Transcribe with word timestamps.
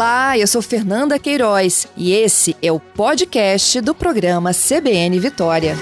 Olá, 0.00 0.38
eu 0.38 0.46
sou 0.46 0.62
Fernanda 0.62 1.18
Queiroz 1.18 1.86
e 1.94 2.12
esse 2.12 2.56
é 2.62 2.72
o 2.72 2.80
podcast 2.80 3.82
do 3.82 3.94
programa 3.94 4.50
CBN 4.54 5.20
Vitória. 5.20 5.74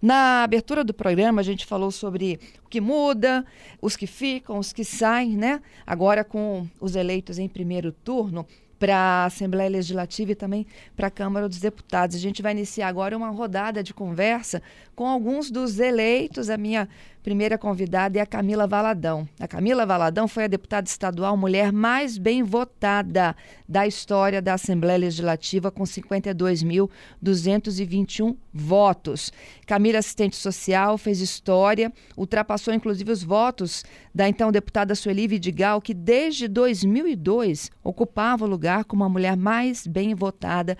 Na 0.00 0.44
abertura 0.44 0.84
do 0.84 0.94
programa, 0.94 1.40
a 1.40 1.44
gente 1.44 1.66
falou 1.66 1.90
sobre 1.90 2.38
o 2.64 2.68
que 2.68 2.80
muda, 2.80 3.44
os 3.80 3.96
que 3.96 4.06
ficam, 4.06 4.56
os 4.56 4.72
que 4.72 4.84
saem, 4.84 5.36
né? 5.36 5.60
Agora, 5.84 6.22
com 6.22 6.68
os 6.80 6.94
eleitos 6.94 7.40
em 7.40 7.48
primeiro 7.48 7.90
turno, 7.90 8.46
para 8.82 8.96
a 8.96 9.24
Assembleia 9.26 9.70
Legislativa 9.70 10.32
e 10.32 10.34
também 10.34 10.66
para 10.96 11.06
a 11.06 11.10
Câmara 11.10 11.48
dos 11.48 11.60
Deputados. 11.60 12.16
A 12.16 12.18
gente 12.18 12.42
vai 12.42 12.50
iniciar 12.50 12.88
agora 12.88 13.16
uma 13.16 13.30
rodada 13.30 13.80
de 13.80 13.94
conversa 13.94 14.60
com 14.96 15.06
alguns 15.06 15.52
dos 15.52 15.78
eleitos. 15.78 16.50
A 16.50 16.56
minha 16.56 16.88
primeira 17.22 17.56
convidada 17.56 18.18
é 18.18 18.20
a 18.20 18.26
Camila 18.26 18.66
Valadão. 18.66 19.28
A 19.38 19.46
Camila 19.46 19.86
Valadão 19.86 20.26
foi 20.26 20.46
a 20.46 20.48
deputada 20.48 20.88
estadual 20.88 21.36
mulher 21.36 21.70
mais 21.70 22.18
bem 22.18 22.42
votada 22.42 23.36
da 23.68 23.86
história 23.86 24.42
da 24.42 24.54
Assembleia 24.54 24.98
Legislativa, 24.98 25.70
com 25.70 25.84
52.221 25.84 28.36
votos. 28.52 29.32
Camila, 29.66 29.98
assistente 29.98 30.36
social, 30.36 30.98
fez 30.98 31.20
história, 31.20 31.92
ultrapassou 32.16 32.74
inclusive 32.74 33.10
os 33.10 33.22
votos 33.22 33.84
da 34.14 34.28
então 34.28 34.52
deputada 34.52 34.94
Sueli 34.94 35.26
Vidigal, 35.26 35.80
que 35.80 35.94
desde 35.94 36.46
2002 36.48 37.70
ocupava 37.82 38.44
o 38.44 38.48
lugar 38.48 38.84
como 38.84 39.04
a 39.04 39.08
mulher 39.08 39.36
mais 39.36 39.86
bem 39.86 40.14
votada 40.14 40.76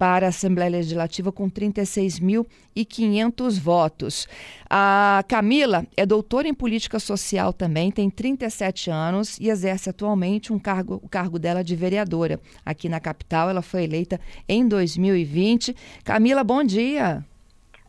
para 0.00 0.24
a 0.24 0.30
Assembleia 0.30 0.70
Legislativa 0.70 1.30
com 1.30 1.50
36.500 1.50 3.60
votos. 3.60 4.26
A 4.70 5.22
Camila 5.28 5.84
é 5.94 6.06
doutora 6.06 6.48
em 6.48 6.54
política 6.54 6.98
social 6.98 7.52
também, 7.52 7.90
tem 7.90 8.08
37 8.08 8.90
anos 8.90 9.38
e 9.38 9.50
exerce 9.50 9.90
atualmente 9.90 10.54
um 10.54 10.58
cargo, 10.58 10.98
o 11.04 11.08
cargo 11.08 11.38
dela 11.38 11.62
de 11.62 11.76
vereadora 11.76 12.40
aqui 12.64 12.88
na 12.88 12.98
capital. 12.98 13.50
Ela 13.50 13.60
foi 13.60 13.84
eleita 13.84 14.18
em 14.48 14.66
2020. 14.66 15.76
Camila, 16.02 16.42
bom 16.42 16.64
dia. 16.64 17.22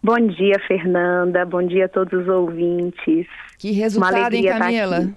Bom 0.04 0.20
dia, 0.28 0.60
Fernanda. 0.68 1.46
Bom 1.46 1.66
dia 1.66 1.86
a 1.86 1.88
todos 1.88 2.24
os 2.24 2.28
ouvintes. 2.28 3.26
Que 3.58 3.72
resultado, 3.72 4.34
hein, 4.34 4.48
Camila? 4.48 5.16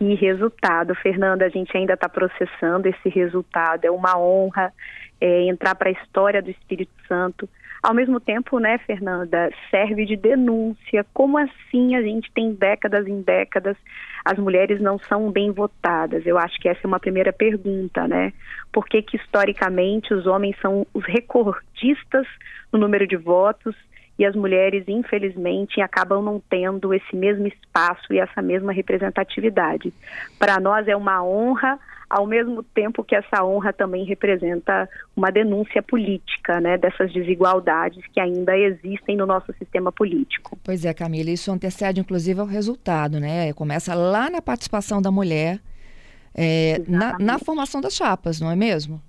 Que 0.00 0.14
resultado, 0.14 0.94
Fernanda. 0.94 1.44
A 1.44 1.50
gente 1.50 1.76
ainda 1.76 1.92
está 1.92 2.08
processando 2.08 2.88
esse 2.88 3.10
resultado. 3.10 3.84
É 3.84 3.90
uma 3.90 4.18
honra 4.18 4.72
é, 5.20 5.42
entrar 5.42 5.74
para 5.74 5.90
a 5.90 5.92
história 5.92 6.40
do 6.40 6.48
Espírito 6.48 6.90
Santo. 7.06 7.46
Ao 7.82 7.92
mesmo 7.92 8.18
tempo, 8.18 8.58
né, 8.58 8.78
Fernanda, 8.78 9.50
serve 9.70 10.06
de 10.06 10.16
denúncia. 10.16 11.04
Como 11.12 11.36
assim 11.36 11.96
a 11.96 12.02
gente 12.02 12.32
tem 12.32 12.54
décadas 12.54 13.06
em 13.06 13.20
décadas 13.20 13.76
as 14.24 14.38
mulheres 14.38 14.80
não 14.80 14.98
são 15.00 15.30
bem 15.30 15.50
votadas? 15.50 16.26
Eu 16.26 16.38
acho 16.38 16.58
que 16.58 16.68
essa 16.68 16.80
é 16.82 16.86
uma 16.86 16.98
primeira 16.98 17.32
pergunta, 17.32 18.08
né? 18.08 18.32
Por 18.72 18.86
que, 18.86 19.02
que 19.02 19.18
historicamente 19.18 20.14
os 20.14 20.26
homens 20.26 20.56
são 20.62 20.86
os 20.94 21.04
recordistas 21.04 22.26
no 22.72 22.78
número 22.78 23.06
de 23.06 23.16
votos 23.16 23.76
e 24.20 24.26
as 24.26 24.36
mulheres, 24.36 24.84
infelizmente, 24.86 25.80
acabam 25.80 26.22
não 26.22 26.38
tendo 26.50 26.92
esse 26.92 27.16
mesmo 27.16 27.46
espaço 27.46 28.12
e 28.12 28.18
essa 28.18 28.42
mesma 28.42 28.70
representatividade? 28.70 29.94
Para 30.38 30.60
nós 30.60 30.86
é 30.86 30.94
uma 30.94 31.24
honra 31.24 31.80
ao 32.10 32.26
mesmo 32.26 32.62
tempo 32.62 33.02
que 33.02 33.14
essa 33.14 33.42
honra 33.42 33.72
também 33.72 34.04
representa 34.04 34.86
uma 35.16 35.30
denúncia 35.30 35.82
política, 35.82 36.60
né, 36.60 36.76
dessas 36.76 37.10
desigualdades 37.14 38.04
que 38.12 38.20
ainda 38.20 38.58
existem 38.58 39.16
no 39.16 39.24
nosso 39.24 39.54
sistema 39.54 39.90
político. 39.90 40.58
Pois 40.62 40.84
é, 40.84 40.92
Camila, 40.92 41.30
isso 41.30 41.50
antecede 41.50 41.98
inclusive 41.98 42.40
ao 42.40 42.46
resultado, 42.46 43.18
né? 43.18 43.54
Começa 43.54 43.94
lá 43.94 44.28
na 44.28 44.42
participação 44.42 45.00
da 45.00 45.10
mulher 45.10 45.60
é, 46.34 46.82
na, 46.86 47.18
na 47.18 47.38
formação 47.38 47.80
das 47.80 47.94
chapas, 47.94 48.38
não 48.38 48.50
é 48.50 48.56
mesmo? 48.56 49.00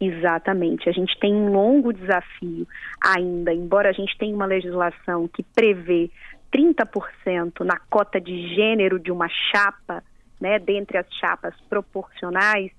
Exatamente. 0.00 0.88
A 0.88 0.92
gente 0.92 1.18
tem 1.18 1.34
um 1.34 1.52
longo 1.52 1.92
desafio 1.92 2.66
ainda, 3.02 3.52
embora 3.52 3.90
a 3.90 3.92
gente 3.92 4.16
tenha 4.16 4.34
uma 4.34 4.46
legislação 4.46 5.26
que 5.28 5.42
prevê 5.42 6.10
30% 6.54 7.64
na 7.64 7.78
cota 7.90 8.20
de 8.20 8.54
gênero 8.54 8.98
de 8.98 9.10
uma 9.10 9.28
chapa, 9.28 10.02
né, 10.40 10.58
dentre 10.58 10.96
as 10.98 11.06
chapas 11.14 11.54
proporcionais, 11.68 12.70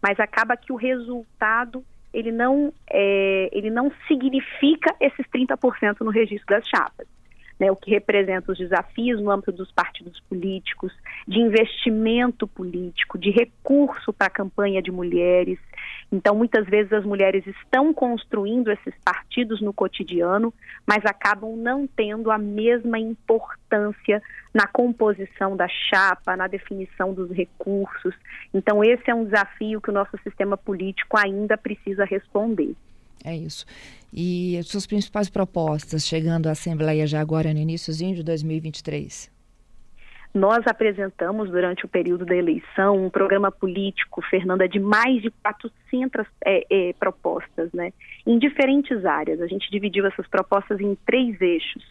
mas 0.00 0.18
acaba 0.18 0.56
que 0.56 0.72
o 0.72 0.76
resultado 0.76 1.84
ele 2.12 2.32
não, 2.32 2.72
é, 2.90 3.48
ele 3.52 3.70
não 3.70 3.90
significa 4.06 4.94
esses 5.00 5.26
30% 5.26 6.00
no 6.00 6.10
registro 6.10 6.46
das 6.46 6.66
chapas. 6.66 7.06
Né, 7.62 7.70
o 7.70 7.76
que 7.76 7.92
representa 7.92 8.50
os 8.50 8.58
desafios 8.58 9.22
no 9.22 9.30
âmbito 9.30 9.52
dos 9.52 9.70
partidos 9.70 10.18
políticos, 10.28 10.92
de 11.28 11.38
investimento 11.38 12.44
político, 12.48 13.16
de 13.16 13.30
recurso 13.30 14.12
para 14.12 14.26
a 14.26 14.30
campanha 14.30 14.82
de 14.82 14.90
mulheres, 14.90 15.60
então, 16.12 16.34
muitas 16.34 16.66
vezes 16.66 16.92
as 16.92 17.04
mulheres 17.06 17.46
estão 17.46 17.94
construindo 17.94 18.70
esses 18.70 18.94
partidos 19.02 19.62
no 19.62 19.72
cotidiano, 19.72 20.52
mas 20.86 21.06
acabam 21.06 21.56
não 21.56 21.86
tendo 21.86 22.30
a 22.30 22.36
mesma 22.36 22.98
importância 22.98 24.22
na 24.52 24.66
composição 24.66 25.56
da 25.56 25.66
chapa, 25.68 26.36
na 26.36 26.46
definição 26.46 27.14
dos 27.14 27.30
recursos. 27.30 28.14
Então, 28.52 28.84
esse 28.84 29.10
é 29.10 29.14
um 29.14 29.24
desafio 29.24 29.80
que 29.80 29.88
o 29.88 29.94
nosso 29.94 30.18
sistema 30.22 30.56
político 30.56 31.16
ainda 31.16 31.56
precisa 31.56 32.04
responder. 32.04 32.76
É 33.24 33.36
isso. 33.36 33.64
E 34.12 34.58
as 34.58 34.66
suas 34.68 34.86
principais 34.86 35.30
propostas 35.30 36.06
chegando 36.06 36.48
à 36.48 36.52
Assembleia 36.52 37.06
já 37.06 37.20
agora 37.20 37.52
no 37.52 37.60
iníciozinho 37.60 38.14
de 38.14 38.22
2023? 38.22 39.30
Nós 40.34 40.66
apresentamos 40.66 41.50
durante 41.50 41.84
o 41.84 41.88
período 41.88 42.24
da 42.24 42.34
eleição 42.34 43.04
um 43.04 43.10
programa 43.10 43.52
político, 43.52 44.22
Fernanda, 44.22 44.66
de 44.66 44.80
mais 44.80 45.20
de 45.20 45.30
400 45.42 46.26
é, 46.44 46.64
é, 46.70 46.92
propostas, 46.94 47.70
né, 47.72 47.92
em 48.26 48.38
diferentes 48.38 49.04
áreas. 49.04 49.42
A 49.42 49.46
gente 49.46 49.70
dividiu 49.70 50.06
essas 50.06 50.26
propostas 50.26 50.80
em 50.80 50.96
três 51.06 51.38
eixos. 51.38 51.84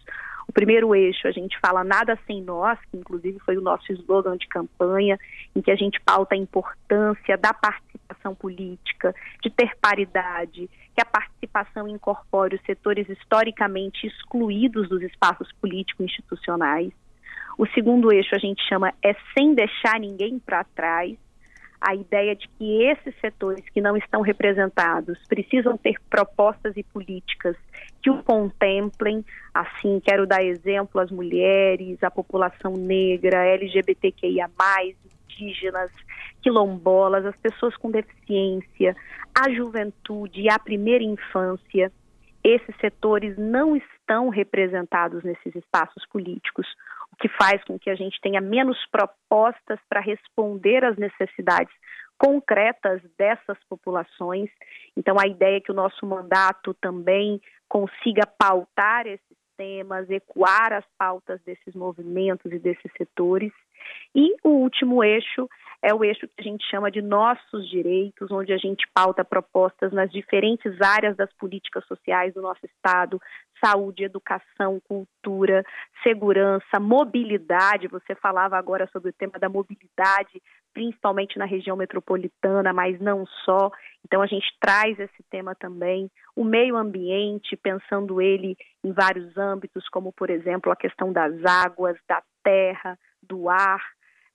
O 0.51 0.53
primeiro 0.53 0.94
eixo, 0.94 1.29
a 1.29 1.31
gente 1.31 1.57
fala 1.62 1.81
nada 1.81 2.19
sem 2.28 2.41
nós, 2.41 2.78
que 2.91 2.97
inclusive 2.97 3.39
foi 3.39 3.56
o 3.56 3.62
nosso 3.62 3.89
slogan 3.94 4.35
de 4.35 4.50
campanha, 4.50 5.17
em 5.56 5.62
que 5.62 5.72
a 5.72 5.78
gente 5.78 5.97
pauta 6.01 6.35
a 6.35 6.38
importância 6.38 7.38
da 7.38 7.53
participação 7.53 8.35
política, 8.35 9.16
de 9.41 9.50
ter 9.50 9.72
paridade, 9.79 10.69
que 10.94 11.01
a 11.01 11.06
participação 11.06 11.88
incorpore 11.88 12.57
os 12.57 12.62
setores 12.63 13.07
historicamente 13.07 14.06
excluídos 14.06 14.89
dos 14.89 15.01
espaços 15.03 15.50
político-institucionais. 15.53 16.91
O 17.57 17.66
segundo 17.68 18.12
eixo 18.12 18.35
a 18.35 18.38
gente 18.38 18.62
chama 18.68 18.94
é 19.01 19.16
sem 19.33 19.56
deixar 19.56 20.01
ninguém 20.01 20.38
para 20.38 20.66
trás. 20.66 21.18
A 21.81 21.96
ideia 21.96 22.36
de 22.36 22.47
que 22.47 22.84
esses 22.84 23.14
setores 23.19 23.68
que 23.69 23.81
não 23.81 23.97
estão 23.97 24.22
representados 24.22 25.18
precisam 25.28 25.75
ter 25.78 25.96
propostas 26.09 26.78
e 26.78 26.84
políticas 26.84 27.56
que 28.02 28.09
o 28.09 28.22
contemplem. 28.24 29.25
Assim, 29.53 30.00
quero 30.00 30.28
dar 30.28 30.44
exemplo 30.44 31.02
às 31.02 31.09
mulheres, 31.09 32.02
à 32.03 32.12
população 32.12 32.74
negra, 32.74 33.46
LGBTQIA, 33.47 34.47
indígenas, 35.42 35.92
quilombolas, 36.42 37.25
as 37.25 37.36
pessoas 37.38 37.75
com 37.78 37.90
deficiência, 37.90 38.96
a 39.34 39.50
juventude 39.52 40.50
a 40.50 40.59
primeira 40.59 41.03
infância. 41.03 41.92
Esses 42.44 42.75
setores 42.80 43.38
não 43.38 43.75
estão 43.75 44.30
representados 44.30 45.24
nesses 45.24 45.56
espaços 45.56 46.06
políticos 46.08 46.68
que 47.21 47.29
faz 47.29 47.63
com 47.63 47.77
que 47.77 47.89
a 47.89 47.95
gente 47.95 48.19
tenha 48.19 48.41
menos 48.41 48.77
propostas 48.91 49.79
para 49.87 50.01
responder 50.01 50.83
às 50.83 50.97
necessidades 50.97 51.73
concretas 52.17 53.01
dessas 53.17 53.57
populações. 53.69 54.49
Então, 54.97 55.15
a 55.19 55.27
ideia 55.27 55.57
é 55.57 55.61
que 55.61 55.71
o 55.71 55.75
nosso 55.75 56.05
mandato 56.05 56.73
também 56.81 57.39
consiga 57.69 58.25
pautar 58.25 59.06
esses 59.06 59.38
temas, 59.56 60.09
ecoar 60.09 60.73
as 60.73 60.85
pautas 60.97 61.39
desses 61.44 61.75
movimentos 61.75 62.51
e 62.51 62.57
desses 62.57 62.91
setores. 62.97 63.51
E 64.16 64.36
o 64.44 64.50
último 64.50 65.04
eixo 65.04 65.48
é 65.83 65.94
o 65.94 66.04
eixo 66.04 66.28
que 66.28 66.36
a 66.39 66.44
gente 66.44 66.63
chama 66.69 66.92
de 66.92 67.01
nossos 67.01 67.68
direitos, 67.68 68.30
onde 68.30 68.54
a 68.54 68.57
gente 68.57 68.86
pauta 68.94 69.25
propostas 69.25 69.92
nas 69.92 70.12
diferentes 70.12 70.80
áreas 70.80 71.18
das 71.18 71.33
políticas 71.33 71.83
sociais 71.88 72.33
do 72.36 72.42
nosso 72.42 72.63
Estado, 72.66 73.19
saúde, 73.63 74.04
educação, 74.04 74.80
cultura, 74.88 75.63
segurança, 76.04 76.80
mobilidade. 76.80 77.88
Você 77.88 78.13
falava 78.13 78.57
agora 78.57 78.88
sobre 78.92 79.10
o 79.10 79.13
tema 79.13 79.39
da 79.39 79.50
mobilidade, 79.50 80.42
principalmente 80.72 81.39
na 81.39 81.45
região 81.45 81.75
metropolitana, 81.75 82.72
mas 82.72 83.00
não 83.00 83.25
só. 83.44 83.72
Então 84.06 84.22
a 84.22 84.27
gente 84.27 84.45
traz 84.60 85.00
esse 85.00 85.24
tema 85.31 85.56
também. 85.56 86.12
O 86.36 86.44
meio 86.44 86.77
ambiente, 86.77 87.57
pensando 87.57 88.22
ele 88.22 88.56
em 88.84 88.92
vários 88.92 89.36
âmbitos, 89.36 89.89
como 89.89 90.13
por 90.13 90.30
exemplo 90.30 90.72
a 90.72 90.75
questão 90.75 91.12
das 91.12 91.34
águas, 91.44 91.98
da 92.07 92.22
terra, 92.44 92.98
do 93.31 93.50
ar. 93.50 93.81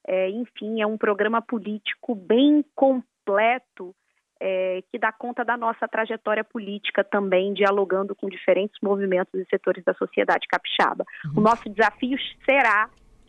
É, 0.09 0.31
enfim, 0.31 0.81
é 0.81 0.87
um 0.87 0.97
programa 0.97 1.43
político 1.43 2.15
bem 2.15 2.65
completo 2.75 3.95
é, 4.41 4.83
que 4.91 4.99
dá 4.99 5.13
conta 5.13 5.45
da 5.45 5.57
nossa 5.57 5.87
trajetória 5.89 6.45
política 6.45 7.03
também, 7.05 7.53
dialogando 7.53 8.15
com 8.15 8.29
diferentes 8.29 8.77
movimentos 8.83 9.35
e 9.35 9.47
setores 9.51 9.85
da 9.85 9.95
sociedade 9.95 10.47
capixaba. 10.49 11.05
Uhum. 11.25 11.33
O 11.39 11.41
nosso 11.41 11.69
desafio 11.69 12.19
será 12.45 12.89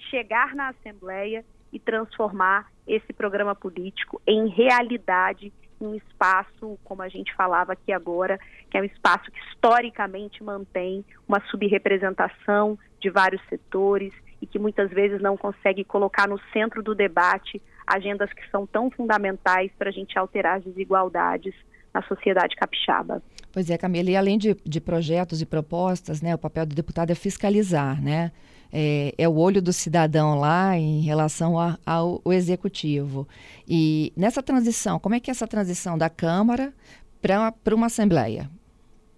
chegar 0.10 0.56
na 0.56 0.70
Assembleia 0.70 1.44
e 1.74 1.80
transformar 1.80 2.72
esse 2.88 3.12
programa 3.12 3.54
político 3.54 4.22
em 4.26 4.48
realidade 4.48 5.52
um 5.80 5.94
espaço, 5.94 6.78
como 6.84 7.02
a 7.02 7.10
gente 7.10 7.34
falava 7.36 7.74
aqui 7.74 7.92
agora, 7.92 8.40
que 8.70 8.78
é 8.78 8.82
um 8.82 8.86
espaço 8.86 9.32
que 9.32 9.40
historicamente 9.52 10.44
mantém 10.44 11.06
uma 11.28 11.40
subrepresentação 11.52 12.78
de 13.00 13.10
vários 13.10 13.42
setores 13.48 14.12
e 14.42 14.48
que 14.48 14.60
muitas 14.60 14.90
vezes 14.90 15.22
não 15.22 15.36
consegue 15.36 15.84
colocar 15.84 16.28
no 16.28 16.40
centro 16.54 16.84
do 16.84 16.94
debate 16.94 17.62
agendas 17.86 18.32
que 18.34 18.48
são 18.50 18.68
tão 18.68 18.92
fundamentais 18.92 19.72
para 19.78 19.90
a 19.90 19.94
gente 19.94 20.18
alterar 20.18 20.58
as 20.58 20.64
desigualdades 20.64 21.54
na 21.94 22.02
sociedade 22.04 22.56
capixaba. 22.56 23.22
Pois 23.52 23.70
é, 23.70 23.78
Camila, 23.78 24.12
e 24.12 24.16
além 24.16 24.38
de, 24.38 24.56
de 24.64 24.80
projetos 24.80 25.42
e 25.42 25.46
propostas, 25.46 26.22
né, 26.22 26.36
o 26.36 26.38
papel 26.38 26.66
do 26.66 26.76
deputado 26.76 27.12
é 27.12 27.16
fiscalizar, 27.16 28.02
né? 28.02 28.32
É, 28.72 29.14
é, 29.18 29.30
o 29.30 29.38
olho 29.38 29.62
do 29.62 29.72
cidadão 29.72 30.38
lá 30.38 30.78
em 30.78 31.00
relação 31.00 31.58
a, 31.58 31.78
ao, 31.86 32.22
ao, 32.26 32.34
executivo. 32.34 33.26
E 33.66 34.12
nessa 34.16 34.44
transição, 34.44 35.00
como 35.00 35.16
é 35.16 35.22
que 35.22 35.32
é 35.32 35.34
essa 35.34 35.48
transição 35.48 35.98
da 35.98 36.10
Câmara 36.10 36.74
para 37.22 37.74
uma 37.74 37.86
Assembleia? 37.86 38.50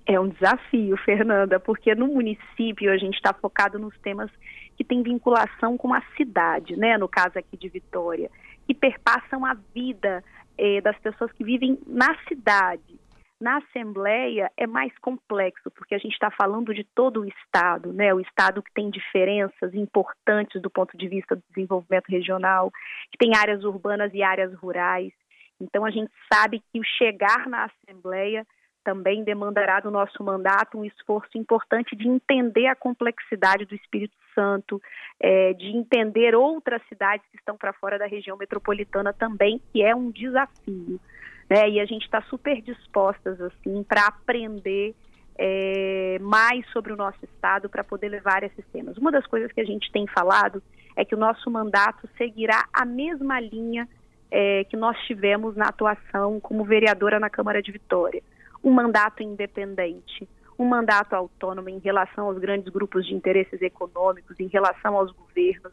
É 0.09 0.19
um 0.19 0.27
desafio, 0.27 0.97
Fernanda, 1.05 1.59
porque 1.59 1.93
no 1.93 2.07
município 2.07 2.91
a 2.91 2.97
gente 2.97 3.13
está 3.13 3.31
focado 3.31 3.77
nos 3.77 3.95
temas 3.99 4.31
que 4.75 4.83
têm 4.83 5.03
vinculação 5.03 5.77
com 5.77 5.93
a 5.93 6.01
cidade, 6.17 6.75
né? 6.75 6.97
No 6.97 7.07
caso 7.07 7.37
aqui 7.37 7.55
de 7.55 7.69
Vitória 7.69 8.29
que 8.65 8.73
perpassam 8.73 9.45
a 9.45 9.53
vida 9.73 10.23
eh, 10.57 10.81
das 10.81 10.97
pessoas 10.99 11.31
que 11.31 11.43
vivem 11.43 11.79
na 11.85 12.15
cidade. 12.27 12.99
Na 13.39 13.57
Assembleia 13.57 14.51
é 14.57 14.67
mais 14.67 14.91
complexo, 14.99 15.71
porque 15.71 15.95
a 15.95 15.97
gente 15.97 16.13
está 16.13 16.29
falando 16.29 16.73
de 16.73 16.83
todo 16.83 17.21
o 17.21 17.25
Estado, 17.25 17.93
né? 17.93 18.13
O 18.13 18.19
Estado 18.19 18.63
que 18.63 18.73
tem 18.73 18.89
diferenças 18.89 19.73
importantes 19.75 20.61
do 20.61 20.69
ponto 20.69 20.97
de 20.97 21.07
vista 21.07 21.35
do 21.35 21.43
desenvolvimento 21.49 22.09
regional, 22.09 22.71
que 23.11 23.17
tem 23.17 23.35
áreas 23.35 23.63
urbanas 23.63 24.11
e 24.13 24.23
áreas 24.23 24.53
rurais. 24.55 25.13
Então 25.61 25.85
a 25.85 25.91
gente 25.91 26.11
sabe 26.31 26.63
que 26.71 26.79
o 26.79 26.83
chegar 26.83 27.47
na 27.47 27.65
Assembleia 27.65 28.45
também 28.89 29.23
demandará 29.23 29.79
do 29.79 29.91
nosso 29.91 30.23
mandato 30.23 30.79
um 30.79 30.83
esforço 30.83 31.37
importante 31.37 31.95
de 31.95 32.07
entender 32.07 32.65
a 32.65 32.75
complexidade 32.75 33.63
do 33.65 33.75
Espírito 33.75 34.15
Santo, 34.33 34.81
é, 35.19 35.53
de 35.53 35.67
entender 35.67 36.33
outras 36.33 36.81
cidades 36.89 37.23
que 37.29 37.37
estão 37.37 37.55
para 37.55 37.71
fora 37.71 37.99
da 37.99 38.07
região 38.07 38.35
metropolitana 38.35 39.13
também, 39.13 39.61
que 39.71 39.83
é 39.83 39.95
um 39.95 40.09
desafio. 40.09 40.99
Né? 41.47 41.69
E 41.69 41.79
a 41.79 41.85
gente 41.85 42.03
está 42.03 42.19
super 42.23 42.59
dispostas 42.63 43.39
assim 43.39 43.83
para 43.83 44.07
aprender 44.07 44.95
é, 45.37 46.17
mais 46.19 46.67
sobre 46.71 46.91
o 46.91 46.97
nosso 46.97 47.23
estado 47.23 47.69
para 47.69 47.83
poder 47.83 48.09
levar 48.09 48.41
esses 48.41 48.65
temas. 48.73 48.97
Uma 48.97 49.11
das 49.11 49.27
coisas 49.27 49.51
que 49.51 49.61
a 49.61 49.65
gente 49.65 49.91
tem 49.91 50.07
falado 50.07 50.63
é 50.95 51.05
que 51.05 51.13
o 51.13 51.19
nosso 51.19 51.47
mandato 51.51 52.09
seguirá 52.17 52.65
a 52.73 52.85
mesma 52.85 53.39
linha 53.39 53.87
é, 54.31 54.63
que 54.63 54.75
nós 54.75 54.97
tivemos 55.05 55.55
na 55.55 55.67
atuação 55.67 56.39
como 56.39 56.63
vereadora 56.63 57.19
na 57.19 57.29
Câmara 57.29 57.61
de 57.61 57.71
Vitória 57.71 58.23
um 58.63 58.71
mandato 58.71 59.23
independente, 59.23 60.27
um 60.57 60.65
mandato 60.65 61.13
autônomo 61.13 61.69
em 61.69 61.79
relação 61.79 62.27
aos 62.27 62.37
grandes 62.37 62.71
grupos 62.71 63.05
de 63.05 63.15
interesses 63.15 63.61
econômicos, 63.61 64.39
em 64.39 64.47
relação 64.47 64.97
aos 64.97 65.11
governos, 65.11 65.71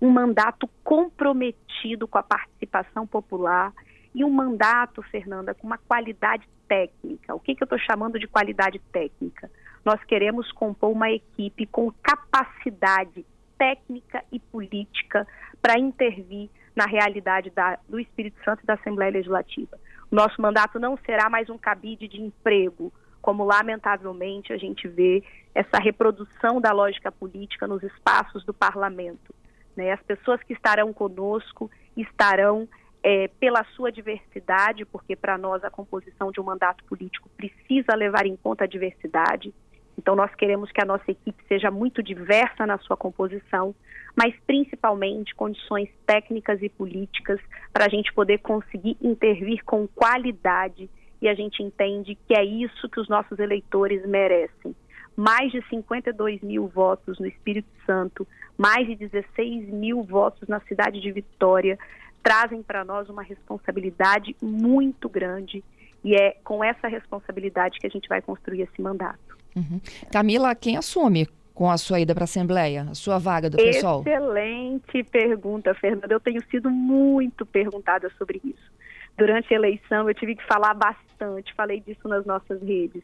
um 0.00 0.10
mandato 0.10 0.68
comprometido 0.84 2.06
com 2.06 2.18
a 2.18 2.22
participação 2.22 3.06
popular 3.06 3.72
e 4.14 4.24
um 4.24 4.30
mandato, 4.30 5.02
Fernanda, 5.02 5.54
com 5.54 5.66
uma 5.66 5.78
qualidade 5.78 6.48
técnica. 6.68 7.34
O 7.34 7.40
que, 7.40 7.54
que 7.54 7.62
eu 7.62 7.66
estou 7.66 7.78
chamando 7.78 8.18
de 8.18 8.28
qualidade 8.28 8.78
técnica? 8.92 9.50
Nós 9.84 10.02
queremos 10.04 10.52
compor 10.52 10.90
uma 10.90 11.10
equipe 11.10 11.66
com 11.66 11.92
capacidade 12.02 13.24
técnica 13.58 14.22
e 14.30 14.38
política 14.38 15.26
para 15.60 15.78
intervir 15.78 16.48
na 16.76 16.86
realidade 16.86 17.50
da, 17.50 17.78
do 17.88 17.98
Espírito 17.98 18.38
Santo 18.44 18.62
e 18.62 18.66
da 18.66 18.74
Assembleia 18.74 19.10
Legislativa. 19.10 19.78
Nosso 20.10 20.40
mandato 20.40 20.78
não 20.78 20.96
será 21.04 21.28
mais 21.28 21.50
um 21.50 21.58
cabide 21.58 22.08
de 22.08 22.20
emprego, 22.20 22.92
como 23.20 23.44
lamentavelmente 23.44 24.52
a 24.52 24.56
gente 24.56 24.88
vê 24.88 25.22
essa 25.54 25.78
reprodução 25.78 26.60
da 26.60 26.72
lógica 26.72 27.12
política 27.12 27.66
nos 27.66 27.82
espaços 27.82 28.44
do 28.44 28.54
parlamento. 28.54 29.34
Né? 29.76 29.92
As 29.92 30.02
pessoas 30.02 30.42
que 30.42 30.52
estarão 30.52 30.92
conosco 30.92 31.70
estarão 31.96 32.68
é, 33.02 33.28
pela 33.40 33.64
sua 33.76 33.92
diversidade, 33.92 34.84
porque 34.84 35.14
para 35.14 35.36
nós 35.36 35.62
a 35.62 35.70
composição 35.70 36.30
de 36.32 36.40
um 36.40 36.44
mandato 36.44 36.82
político 36.84 37.28
precisa 37.36 37.94
levar 37.94 38.26
em 38.26 38.36
conta 38.36 38.64
a 38.64 38.68
diversidade. 38.68 39.52
Então, 39.98 40.14
nós 40.14 40.32
queremos 40.36 40.70
que 40.70 40.80
a 40.80 40.86
nossa 40.86 41.10
equipe 41.10 41.42
seja 41.48 41.72
muito 41.72 42.00
diversa 42.02 42.64
na 42.64 42.78
sua 42.78 42.96
composição, 42.96 43.74
mas 44.16 44.32
principalmente 44.46 45.34
condições 45.34 45.88
técnicas 46.06 46.62
e 46.62 46.68
políticas 46.68 47.40
para 47.72 47.86
a 47.86 47.88
gente 47.88 48.12
poder 48.12 48.38
conseguir 48.38 48.96
intervir 49.02 49.64
com 49.64 49.88
qualidade 49.88 50.88
e 51.20 51.28
a 51.28 51.34
gente 51.34 51.64
entende 51.64 52.16
que 52.26 52.34
é 52.34 52.44
isso 52.44 52.88
que 52.88 53.00
os 53.00 53.08
nossos 53.08 53.40
eleitores 53.40 54.06
merecem. 54.06 54.74
Mais 55.16 55.50
de 55.50 55.60
52 55.68 56.42
mil 56.42 56.68
votos 56.68 57.18
no 57.18 57.26
Espírito 57.26 57.68
Santo, 57.84 58.26
mais 58.56 58.86
de 58.86 58.94
16 58.94 59.68
mil 59.68 60.04
votos 60.04 60.46
na 60.48 60.60
cidade 60.60 61.00
de 61.00 61.10
Vitória, 61.10 61.76
trazem 62.22 62.62
para 62.62 62.84
nós 62.84 63.08
uma 63.08 63.22
responsabilidade 63.22 64.36
muito 64.40 65.08
grande 65.08 65.64
e 66.04 66.14
é 66.14 66.36
com 66.44 66.62
essa 66.62 66.86
responsabilidade 66.86 67.80
que 67.80 67.86
a 67.86 67.90
gente 67.90 68.08
vai 68.08 68.22
construir 68.22 68.62
esse 68.62 68.80
mandato. 68.80 69.27
Uhum. 69.58 69.80
Camila, 70.10 70.54
quem 70.54 70.76
assume 70.76 71.28
com 71.54 71.70
a 71.70 71.76
sua 71.76 72.00
ida 72.00 72.14
para 72.14 72.22
a 72.22 72.24
Assembleia, 72.24 72.86
a 72.90 72.94
sua 72.94 73.18
vaga 73.18 73.50
do 73.50 73.56
pessoal? 73.56 74.02
Excelente 74.06 75.02
pergunta, 75.04 75.74
Fernanda. 75.74 76.12
Eu 76.14 76.20
tenho 76.20 76.42
sido 76.50 76.70
muito 76.70 77.44
perguntada 77.44 78.10
sobre 78.16 78.40
isso. 78.44 78.72
Durante 79.16 79.52
a 79.52 79.56
eleição, 79.56 80.08
eu 80.08 80.14
tive 80.14 80.36
que 80.36 80.46
falar 80.46 80.72
bastante, 80.74 81.52
falei 81.54 81.80
disso 81.80 82.06
nas 82.06 82.24
nossas 82.24 82.62
redes. 82.62 83.02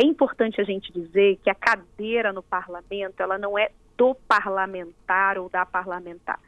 É 0.00 0.04
importante 0.06 0.58
a 0.58 0.64
gente 0.64 0.90
dizer 0.90 1.38
que 1.44 1.50
a 1.50 1.54
cadeira 1.54 2.32
no 2.32 2.42
parlamento, 2.42 3.20
ela 3.22 3.36
não 3.36 3.58
é 3.58 3.70
do 3.98 4.14
parlamentar 4.26 5.36
ou 5.36 5.50
da 5.50 5.66
parlamentar 5.66 6.38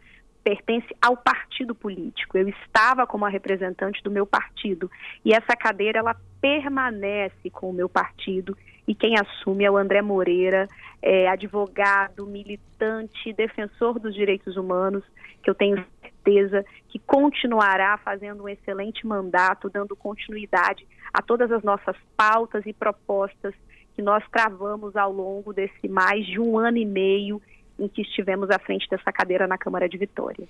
pertence 0.45 0.95
ao 1.01 1.17
partido 1.17 1.75
político. 1.75 2.37
Eu 2.37 2.49
estava 2.49 3.07
como 3.07 3.25
a 3.25 3.31
representante 3.31 4.03
do 4.03 4.11
meu 4.11 4.27
partido 4.27 4.91
e 5.25 5.33
essa 5.33 5.57
cadeira 5.57 5.99
ela 5.99 6.15
permanece 6.45 7.49
com 7.51 7.71
o 7.71 7.73
meu 7.73 7.89
partido 7.89 8.55
e 8.87 8.95
quem 8.95 9.15
assume 9.19 9.65
é 9.65 9.71
o 9.71 9.79
André 9.79 10.03
Moreira, 10.03 10.69
é, 11.01 11.27
advogado, 11.27 12.27
militante, 12.27 13.33
defensor 13.33 13.99
dos 13.99 14.15
direitos 14.15 14.59
humanos, 14.59 15.03
que 15.43 15.49
eu 15.49 15.55
tenho 15.55 15.83
certeza 16.03 16.63
que 16.91 16.99
continuará 16.99 17.97
fazendo 17.97 18.43
um 18.43 18.49
excelente 18.49 19.07
mandato, 19.07 19.71
dando 19.71 19.97
continuidade 19.97 20.87
a 21.15 21.23
todas 21.23 21.51
as 21.51 21.63
nossas 21.63 21.97
pautas 22.15 22.67
e 22.67 22.75
propostas 22.75 23.55
que 23.95 24.03
nós 24.03 24.23
travamos 24.31 24.97
ao 24.97 25.11
longo 25.11 25.51
desse 25.51 25.89
mais 25.89 26.27
de 26.27 26.39
um 26.39 26.59
ano 26.59 26.77
e 26.77 26.85
meio 26.85 27.41
em 27.79 27.89
que 27.89 28.03
estivemos 28.03 28.51
à 28.51 28.59
frente 28.59 28.87
dessa 28.91 29.11
cadeira 29.11 29.47
na 29.47 29.57
Câmara 29.57 29.89
de 29.89 29.97
Vitória. 29.97 30.47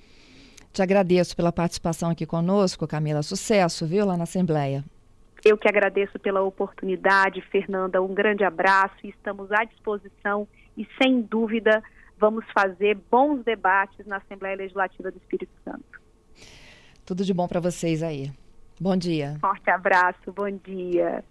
Te 0.73 0.83
agradeço 0.83 1.37
pela 1.37 1.53
participação 1.53 2.11
aqui 2.11 2.27
conosco, 2.27 2.85
Camila. 2.85 3.23
Sucesso, 3.23 3.87
viu, 3.87 4.05
lá 4.05 4.17
na 4.17 4.25
Assembleia. 4.25 4.83
Eu 5.45 5.59
que 5.59 5.69
agradeço 5.69 6.19
pela 6.19 6.43
oportunidade, 6.43 7.41
Fernanda. 7.43 8.03
Um 8.03 8.15
grande 8.15 8.45
abraço 8.45 8.95
e 9.05 9.11
estamos 9.11 9.53
à 9.53 9.65
disposição 9.65 10.49
e, 10.77 10.87
sem 11.01 11.21
dúvida, 11.21 11.83
vamos 12.19 12.45
fazer 12.53 12.97
bons 13.11 13.45
debates 13.45 14.07
na 14.07 14.17
Assembleia 14.17 14.57
Legislativa 14.57 15.11
do 15.11 15.19
Espírito 15.19 15.53
Santo. 15.65 16.01
Tudo 17.05 17.25
de 17.25 17.35
bom 17.35 17.47
para 17.47 17.61
vocês 17.61 18.03
aí. 18.03 18.31
Bom 18.81 18.97
dia. 18.97 19.37
Forte 19.41 19.71
abraço, 19.71 20.33
bom 20.33 20.51
dia. 20.51 21.25